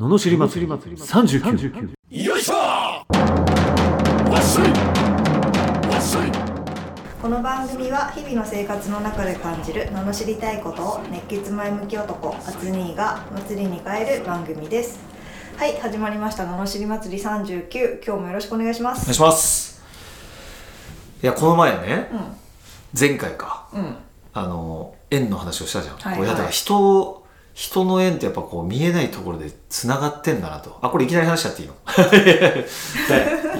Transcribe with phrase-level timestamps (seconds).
[0.00, 0.72] ののしり祭り。
[0.72, 2.54] 39よいしょ！
[2.54, 4.70] わっしょい！
[5.92, 6.32] わっしょい！
[7.20, 14.98] この番組は日々の生活の中で感じる罵りたいことを熱血前向き男アツニーが祭りに変える番組です。
[15.58, 16.44] はい始まりました。
[16.44, 19.82] 罵り祭り39今日もよろしくお願いしまお願いすします。
[21.22, 22.20] いやこの前ね、うん。
[22.98, 23.68] 前回か。
[23.74, 23.96] うん。
[24.32, 27.19] あの縁の話をしたじゃん、はいこういやだからはい人
[27.54, 30.78] 人の縁ってやっぱこう見えないところでつながってんだなと。
[30.80, 31.74] あこれいきなり話しちゃっていいの？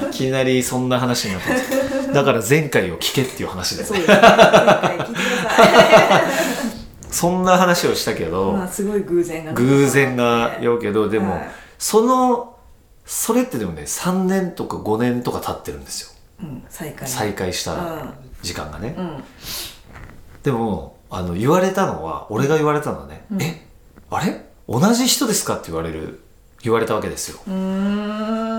[0.02, 3.98] ねいきなりそんな話になってますだから前回を聞けっていう話だよね。
[3.98, 6.23] そうです聞いてくださ
[7.10, 11.51] そんな話をしたけど、いまあすごい偶然が偶然がようけどでも、はい。
[11.79, 12.57] その
[13.04, 16.10] それってでもね3年とか5年とか経ってるんですよ。
[16.43, 18.10] うん再会再会したうん。
[18.43, 19.24] 時間がね、うん。
[20.43, 23.43] でもあの言われたのは俺が言われたのはね「うん。
[23.43, 23.66] え？
[24.10, 24.45] あれ？
[24.69, 26.20] 同じ人ですか?」って言われる
[26.62, 27.52] 言われたわけですよ、で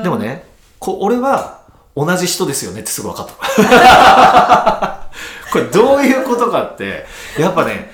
[0.10, 0.46] もね
[0.80, 1.62] こ俺は
[1.96, 5.10] 同じ人ですよねってすぐ分かった。
[5.52, 7.06] これどういうことかって
[7.38, 7.92] やっぱね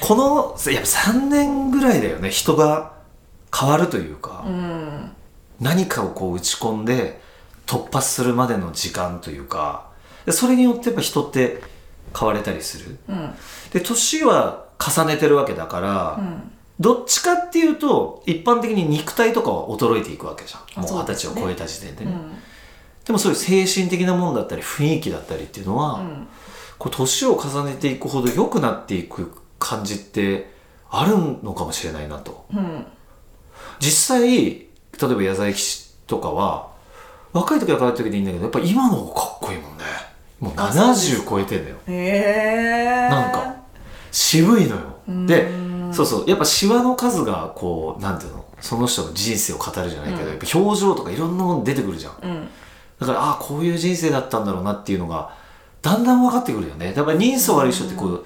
[0.00, 2.92] このやっぱ3年ぐらいだよね人が
[3.54, 5.12] 変わるというか、うん。
[5.60, 7.20] 何かをこう打ち込んで
[7.66, 9.86] 突破するまでの時間というか。
[10.24, 11.62] でそれによってやっぱ人って
[12.18, 12.98] 変われたりする。
[13.08, 13.34] うん。
[13.72, 16.52] で年は重ねてるわけだから、うん
[16.82, 20.84] どっちかっていうと一般的に肉体とかは衰えていくわけじゃん。
[20.84, 22.32] あもう二十歳を超えた時点でね、うん。
[23.04, 26.26] でもそういう精神的なものだったり雰囲気だったりっていうのは、うん。
[26.78, 30.50] こう年を重ねていくほど良くなっていく感じって
[30.90, 32.44] あるのかもしれないなと。
[32.52, 32.84] うん。
[33.78, 34.66] 実際例
[35.12, 36.72] えば矢沢永吉とかは
[37.32, 39.84] 若い時は若い時でいいんだけどやっぱ今の方がかっこいいもんね。
[40.40, 41.76] もうあそうです70超えてんだよ。
[41.86, 43.54] へえなんか
[44.10, 44.82] 渋いのよ。
[45.08, 45.26] うん。
[45.26, 45.61] で
[45.92, 46.30] そうそう。
[46.30, 48.44] やっぱシワの数がこうなんていうの？
[48.60, 50.28] その人の人生を語るじゃないけど、うん。
[50.30, 52.12] やっぱ表情とかいろんなもの出てくるじゃん。
[52.22, 52.48] うん。
[53.00, 55.34] だからああこういう人生だったんだろうなっていうのが
[55.82, 56.92] だんだん分かってくるよね。
[56.94, 58.24] やっぱり人相悪い人ってこう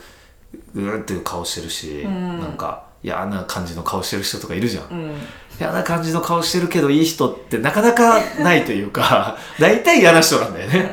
[0.75, 2.41] うーっていう顔してるし、うん。
[2.41, 5.15] なんか嫌な感じの顔してる人とかいるじゃん、うん。
[5.59, 10.91] 嫌な感じの顔してるけどいい人ってなかなかないというか 大体嫌な人なんだよね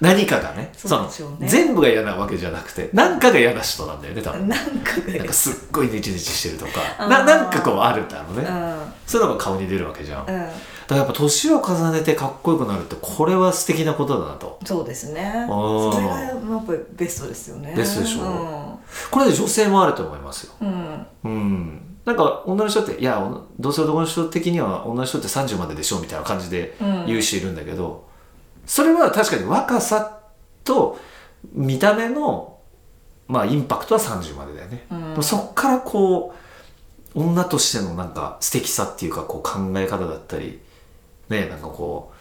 [0.00, 1.08] 何かがねその
[1.40, 4.48] 全部が嫌なわけじゃなくて何かが嫌な人なんだよね多分。
[4.48, 8.92] なんかがなんかすっごいネチネチしてるとかななんかこうあるんだろうね、うん。
[9.06, 10.48] そういうのが顔に出るわけじゃん、だかうん
[10.88, 14.58] らやっぱ年を重ねてかっこよくなるってこれは素敵なことだなと。
[14.64, 15.46] そうですね。
[15.48, 15.92] ー。
[15.92, 17.74] それがやっぱりベストですよね。
[17.76, 18.78] ベストでしょ。
[19.10, 20.52] これで女性もあると思いますよ。
[20.62, 21.06] うん、うん。
[21.24, 27.06] うんなんか女の人っていやおどうせ男の人的には女の人って30まででしょみたいな感じでうん。
[27.06, 28.07] 言う人いるんだけど、
[28.68, 30.20] それは確かに若さ
[30.62, 31.00] と
[31.52, 32.58] 見た目の
[33.26, 34.86] まあインパクトは30までだよね、
[35.16, 35.22] うん。
[35.22, 36.34] そっからこ
[37.14, 40.60] う女としてのなんか素敵さっていうかこう考え方だったり
[41.30, 42.12] ねなんかこ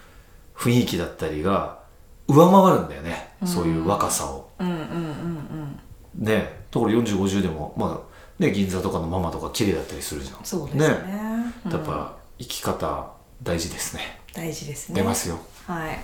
[0.55, 1.79] う雰囲気だったりが
[2.27, 4.49] 上回るんだよね、そういう若さを。
[4.59, 4.67] うん。
[4.67, 5.79] うんうん
[6.15, 6.65] ね。
[6.71, 10.45] だから4050でもまあね銀座とかのママとか綺麗だったりするじゃん。
[10.45, 10.85] そうですね。
[11.65, 11.71] うん。
[11.71, 13.11] やっぱ生き方
[13.43, 14.95] 大事ですね、大事ですね。
[14.95, 15.99] 出ますよはい。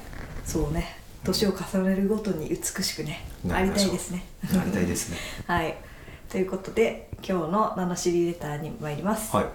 [0.45, 0.97] そうね。
[1.23, 4.25] 年を重ねるごとに美しくねありなりたいですね。
[4.53, 5.17] なりたいですね。
[5.47, 5.77] はい。
[6.29, 9.45] ということで今日の罵りレターに参ります、はい。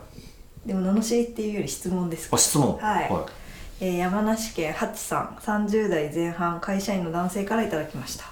[0.67, 2.79] でも罵りっていうより質問ですあ質問。
[2.79, 3.11] はい。
[3.81, 8.25] えー山梨県ハチさん30代前半会社員の男性からいただきました。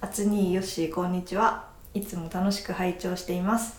[0.00, 1.66] あつにーよっしーこんにちは。
[1.92, 3.74] いつも楽しく拝聴しています。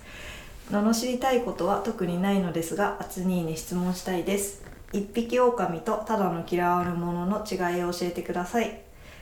[0.71, 4.61] 罵りたいことは特にないのですがあつにーに質問したいです
[4.93, 8.79] 一匹狼とただの嫌われ者の違いを教えてください。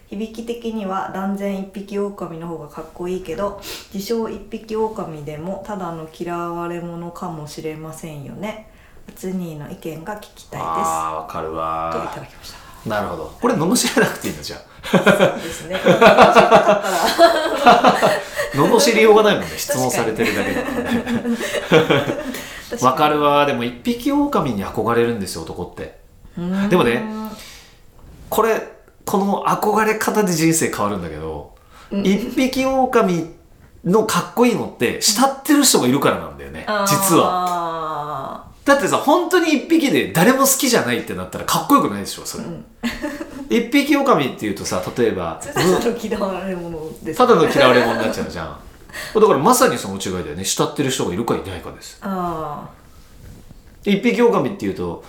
[0.07, 3.61] 響き的には断然一匹狼の方がかっこいいけど
[3.93, 8.69] 自称一匹狼でもただの嫌われ者かもしれませんよね。
[9.07, 10.67] あつにーの意見が聞きたいです。
[10.67, 12.89] あーわかるといわただきました。
[12.89, 13.31] なるほど。
[13.39, 15.01] これ罵らなくていいのじゃあそう
[15.41, 15.77] ですね。
[18.53, 19.51] 罵りようがないもんね。
[19.55, 21.35] 質問されてるだけだからね
[22.85, 23.45] わかるわ。
[23.45, 25.99] でも一匹狼に憧れるんですよ男って。
[26.37, 26.69] うん。
[26.69, 27.03] でもね
[28.29, 28.61] これ
[29.05, 31.55] この憧れ方で人生変わるんだけど、
[31.91, 33.25] 一匹狼
[33.83, 37.23] のかっこいいのって慕ってる人がいるからなんだよね実は。
[37.23, 38.51] は。
[38.63, 42.43] だってさ本当に一匹で誰も好きじゃないってなったらかっこよくないでしょそれ、
[43.49, 47.17] 一匹狼っていうとさ例えばそれただの嫌われ者です。
[47.17, 48.59] ただの嫌われ者になっちゃうじゃん
[49.15, 50.43] だからまさにその違いだよね。
[50.43, 51.99] 慕ってる人がいるかいないかです。
[53.83, 55.03] 一匹狼っていうと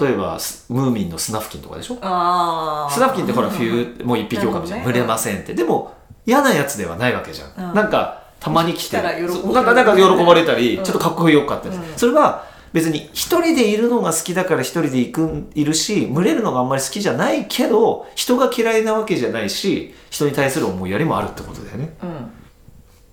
[0.00, 1.94] 例えばスムーミンのスナフキンとかでしょ？
[1.96, 5.54] スナフキンってほら冬もう一匹狼じゃん、群れませんって。
[5.54, 5.94] でも
[6.26, 7.74] 嫌なやつではないわけじゃん、うん。
[7.74, 10.84] なんかたまに来てなんかなんか喜ばれたり、うん。
[10.84, 11.82] ちょっとかっこよかったり、うん。
[11.96, 12.44] それは
[12.74, 21.94] 別に一人でいるのが好きだから一人で行くんいるし群れるのがあんまり好きじゃないけど人が嫌いなわけじゃないし人に対する思いやりもあるってことだよね。
[22.02, 22.30] うん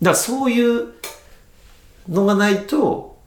[0.06, 0.94] だからそういう
[2.08, 3.18] のがないと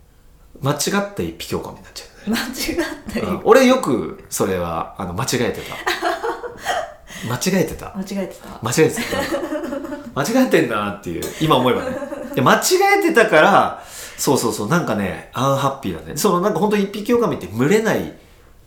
[0.62, 2.42] 間違った一匹狼になっちゃうよね。
[2.42, 3.40] 間違ったりうん。
[3.44, 5.74] 俺よくそれはあの間違えてた。
[7.28, 7.92] 間違えてた。
[7.96, 8.60] 間違えてた。
[8.62, 10.20] 間違えてた。
[10.20, 11.98] 間違えてんなっていう今思えばね。
[12.36, 12.60] で間違
[13.00, 13.84] えてたから
[14.16, 16.16] そうそうそうなんかねアンハッピーだね。
[16.16, 18.16] そのなんか本当に一匹狼って群れない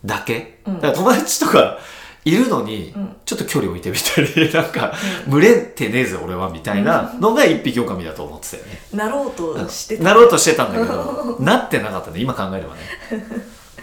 [0.04, 0.74] だけ、うん。
[0.74, 1.78] だから友達とか
[2.24, 3.16] いるのに、うん。
[3.24, 4.92] ちょっと距離置いてみたり なんか、
[5.28, 10.04] 群れてねえぜ俺はみたいなのが一匹狼だと思ってたよね、なろうとしてた。
[10.04, 13.26] なろうとしてたんだけどなってなかったね今考えればね、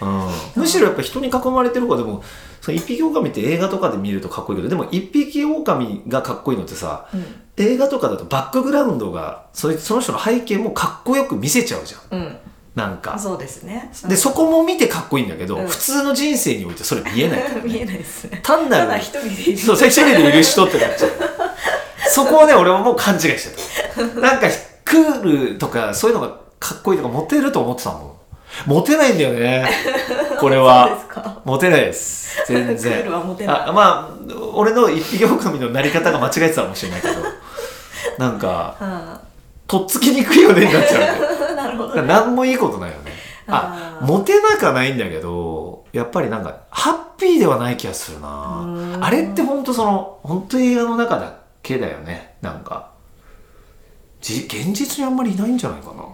[0.00, 2.22] うん、むしろやっぱ人に囲まれてる方がでも
[2.60, 7.24] その一匹狼って映画とかで見るとかっこいいけどでも一匹狼がかっこいいのってさうん。
[7.56, 12.18] 映画とかだとバックグラウンドがそれその人の背景もかっこよく見せちゃうじゃん。
[12.18, 12.36] うん
[12.74, 13.18] なんか。
[13.18, 13.90] そうですね。
[14.08, 15.68] でそこも見てかっこいいんだけど、うん。
[15.68, 17.42] 普通の人生においてそれ見えない。
[17.42, 18.24] から見えねないです。
[18.24, 19.58] ね単なる一人でいる。
[19.58, 21.10] そう、一人でいる人ってなっちゃう。
[22.08, 24.02] そこをね、俺はもう勘違いしてた。
[24.20, 24.48] なんか、
[24.84, 28.12] クールとか、そういうのがかっこいいとか、モテると思ってたもん。
[28.66, 29.68] モテないんだよね。
[30.38, 30.98] これは。
[31.44, 32.42] モテないです。
[32.46, 33.12] 全クー然ル。
[33.12, 33.56] はモテない。
[33.68, 37.14] あまあ、俺の一匹狼のなり方が間違えてたかもしれないけど、
[38.18, 39.20] なんか、 は
[39.66, 41.29] とっつきにくいよねになっちゃう
[41.94, 43.12] 何もいいことないよね。
[43.46, 52.36] あモテなくはないんだけど、やっぱりなんか、ハッピーではない気がするなあれって本当その、本当映画の中だけだよね。
[52.40, 52.90] なんか、
[54.20, 56.04] じ現実にあんまりいないんじゃないかな。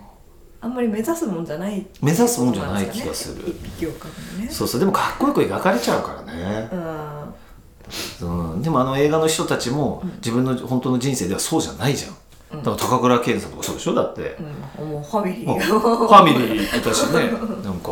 [0.62, 3.44] あんまり目指すもんじゃない目指すもんじゃない気がする。
[3.46, 3.94] 一匹狼
[4.38, 6.68] のねそうそう、でもかっこよく描かれちゃうからね。
[6.72, 12.16] うんうん、でもあの映画の人たちも自分の本当の人生ではそうじゃないじゃん。
[12.52, 13.94] だから高倉健さんとかそうでしょ？
[13.94, 14.36] だって。
[14.78, 15.58] うん、もうファミリー。
[15.60, 17.30] フがァミリーいたしね、
[17.64, 17.90] なんか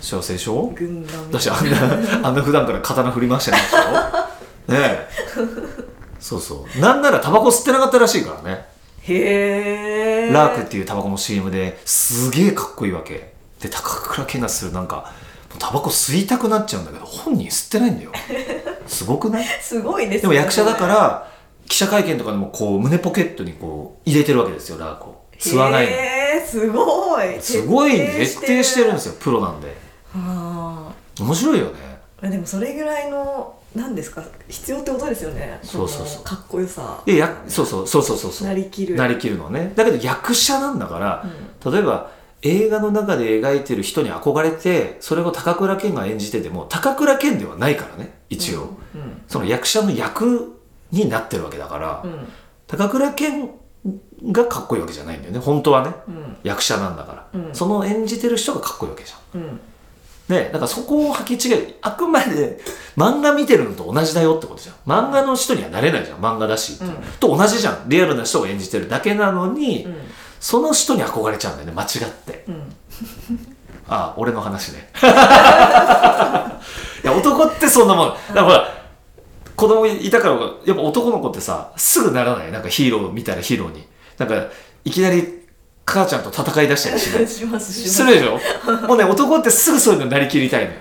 [0.00, 1.78] 幸せでしょ軍団だしあんな
[2.28, 4.72] あんな普段から刀振り回してないでしょ？
[4.72, 5.08] ねえ。
[6.20, 6.80] そうそう。
[6.80, 8.66] なんならタバコ吸ってなかったらしいからね。
[9.02, 10.32] へえ。
[10.32, 13.32] ラークっていうタバコの CM ですげえかっこいいわけ。
[13.60, 15.12] で高倉健がするなんか
[15.58, 18.10] タバコ吸いたくなっちゃうんだけど本人吸ってないんだよ。
[18.86, 19.46] すごくない？
[19.62, 20.20] すごいですね。
[20.22, 21.28] でも役者だから
[21.68, 25.24] 記者会見とかでもこう胸ポケットにこう入れてるわけですよラークを。
[25.38, 25.90] 吸わないの。
[25.90, 27.40] へえすごい。
[27.40, 28.92] すごい徹底してる。
[28.92, 29.74] んですよプロなんで。
[30.14, 30.92] あ。
[31.20, 31.72] 面白いよね。
[32.22, 35.58] あでもそれぐらいの何ですか必要ってことですよね。
[35.62, 36.18] そうそうそう。
[36.18, 37.02] のかっこよさ。
[37.04, 38.48] でやそうそうそうそうそうそう。
[38.48, 38.94] なりきる。
[38.94, 39.72] なりきるのね。
[39.74, 41.26] だけど役者なんだから、
[41.70, 42.10] 例えば
[42.42, 49.22] 映画の中で描いてる人に憧れてそれを高倉健が演じてても高倉健ではないからね一応、うん。
[49.26, 50.53] その役者の役
[50.94, 52.28] になってるわけだから、うん。
[52.66, 53.50] 高倉健
[54.30, 55.38] がかっこいいわけじゃないんだよね。
[55.38, 56.36] 本当はね、うん。
[56.42, 57.54] 役者なんだから、うん。
[57.54, 59.42] その演じてる人がかっこいいわけじゃん。
[59.42, 59.60] うん。
[60.28, 62.58] ねだからそこを履き違えるあくまで
[62.96, 64.76] 漫画見てるのと同じだよってことじゃん。
[64.90, 66.18] 漫画の人にはなれないじゃん。
[66.18, 66.96] 漫画だし、うん。
[67.20, 67.84] と同じじゃん。
[67.88, 69.96] リアルな人が演じてるだけなのに、うん。
[70.40, 71.74] その人に憧れちゃうんだよね。
[71.74, 72.44] 間違って。
[72.48, 72.76] うん。
[73.86, 74.88] ああ俺の話ね。
[77.04, 78.08] いや男ってそんなもん。
[78.08, 78.73] だからほら
[79.56, 80.34] 子供いたから
[80.64, 82.52] やっぱ男の子ってさすぐならない？
[82.52, 83.86] なんかヒーローみたいなヒーローに。
[84.18, 84.48] なんか
[84.84, 85.42] いきなり
[85.84, 87.26] 母ちゃんと戦い出したりしない？
[87.28, 87.94] しますします。
[87.94, 88.38] するでしょ？
[88.88, 90.78] もうね男ってすぐそういうのになりきりたいのよ。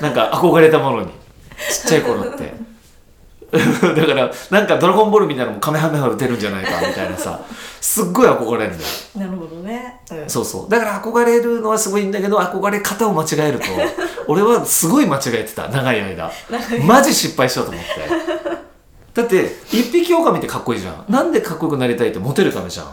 [0.00, 1.08] なんか憧れたものに。
[1.70, 2.52] ちっちゃい頃って
[3.52, 7.38] だからなんかドラゴンボールみたいなのもカメハメハ打てるんじゃないかみたいなさ。
[7.82, 8.90] すっごい憧れるんだよ。
[9.16, 10.70] なるほどね、うん、そうそう。
[10.70, 13.66] だから憧れるのはすごいんだけど憧れ方を間違えると
[14.28, 15.68] 俺はすごい間違えてた。
[15.68, 16.30] 長い間。
[16.86, 17.90] マジ失敗しようと思って。
[19.12, 21.04] だって一匹狼ってかっこいいじゃん。
[21.08, 22.86] なんでかっこよくなりたいってモテるためじゃん。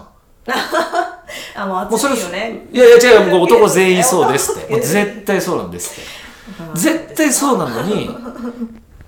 [1.55, 2.67] あもうもうそれ熱いよね。
[2.73, 4.71] いやいや違うもう男全員そうですって。
[4.73, 6.79] もう絶対そうなんですって。
[6.79, 8.09] 絶対そうなのに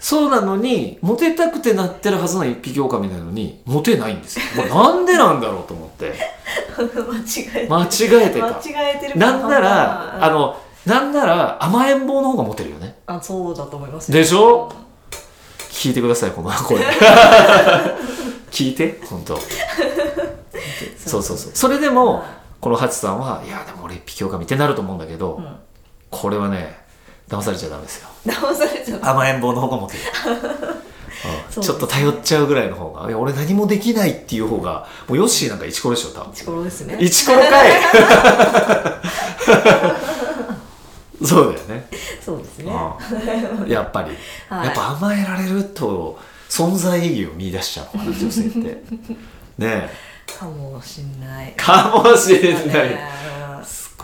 [0.01, 4.65] そうなのにモテたくてなってるはずの一匹狼なのにモテないんですよ。
[4.65, 6.13] なんでなんだろうと思って。
[6.75, 8.47] 間違えて間違えてた。
[8.47, 9.19] 間違えてる。
[9.19, 12.95] なんならあののなんなら甘えん坊の方がモテるよね。
[13.05, 14.17] あそうだと思いますよ。
[14.17, 14.73] でしょ？
[15.69, 16.79] 聞いてくださいこの声。
[18.49, 19.37] 聞いて本当。
[20.97, 21.51] そうそうそう。
[21.53, 22.23] それでもはい
[22.59, 25.59] このハチさんはいやでも俺一匹狼ってなると思うんだけど、ん。
[26.09, 26.75] これはね
[27.27, 29.11] 騙されちゃダメですよ騙されちゃった。
[29.11, 30.03] 甘えん坊の方がモテる、
[31.55, 31.63] うん。
[31.63, 33.07] ちょっと頼っちゃうぐらいの方が。
[33.07, 36.97] いや俺何もできないっていう方がもうヨッシーなんかイチコロでしょ多分イチコロですね。
[36.99, 37.71] イチコロかい。
[41.23, 41.87] そうだよね。
[42.23, 42.73] そうですね。
[43.61, 43.69] うん。
[43.69, 44.09] やっぱり、
[44.49, 44.65] はい。
[44.65, 48.59] やっぱ甘えられると存在意義を見出しちゃうのかな女性って。
[48.59, 48.81] ね
[49.59, 49.89] え。
[50.39, 51.53] かもしんない。
[51.55, 52.89] かもしれない。
[52.89, 53.21] ね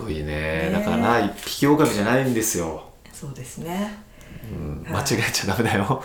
[0.04, 0.24] ごいね。
[0.24, 4.07] ねだからな一匹狼じゃないんですよ、そうですね
[4.52, 6.04] うん、はい間違えちゃダメだよ。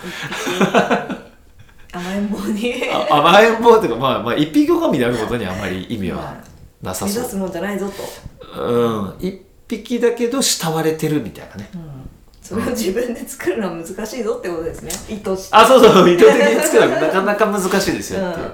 [1.91, 2.73] 甘えん坊に。
[2.91, 7.15] あ甘えん坊っていうかまあまあ一匹狼であることにあんまり意味はまあなさそう。
[7.15, 9.15] 目指すもんじゃないぞと、うん。
[9.19, 11.69] 一匹だけど慕われてるみたいなね。
[11.73, 12.09] うん、
[12.41, 14.91] それを自分で作るのは難しいぞってことですね。
[15.15, 15.55] 意図して。
[15.55, 16.89] あそうそう意図的に作る。
[16.89, 18.53] のはなかなか難しいですよっていううん。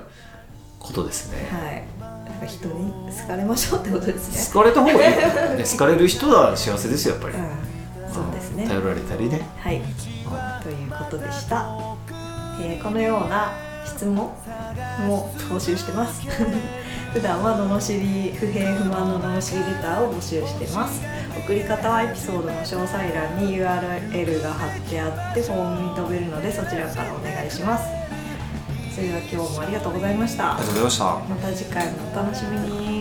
[0.80, 1.76] ことですね、はい。
[1.76, 1.82] や
[2.36, 4.54] っぱ人に好かれましょうってことですね。
[4.54, 5.64] 好かれた方がいいよね。
[5.64, 7.48] 好かれる人は幸せですよやっぱり、うん、
[8.60, 8.68] ね。
[8.68, 9.42] 頼られたりね。
[9.58, 9.82] はい、
[10.62, 11.66] ということでした、
[12.62, 13.54] えーこのような
[13.86, 14.16] 質問
[15.08, 16.22] も募集してます。
[17.14, 21.02] 普段は罵り不平不満の罵りレターを募集してます。
[21.46, 27.86] 送り方はエピソードの詳細欄に URL が貼ってあってフォームに飛べるのでそちらからお願いします。
[28.94, 30.58] それでは今日もありがとうございました。
[30.58, 31.06] ありがとうございました。
[31.06, 32.99] また次回もお楽しみに